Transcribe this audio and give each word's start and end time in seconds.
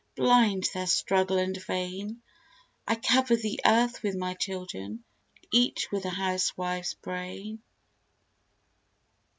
Blind 0.15 0.67
their 0.73 0.87
struggle 0.87 1.37
and 1.37 1.55
vain! 1.65 2.23
I 2.87 2.95
cover 2.95 3.35
the 3.35 3.59
earth 3.67 4.01
with 4.01 4.15
my 4.15 4.33
children 4.33 5.03
each 5.51 5.91
with 5.91 6.05
a 6.05 6.09
housewife's 6.09 6.95
brain. 6.95 7.61